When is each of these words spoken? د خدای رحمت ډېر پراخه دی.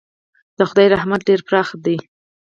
د 0.57 0.59
خدای 0.69 0.87
رحمت 0.95 1.21
ډېر 1.27 1.39
پراخه 1.47 1.77
دی. 1.85 1.97